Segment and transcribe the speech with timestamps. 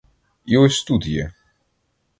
[0.45, 1.31] І ось тут є!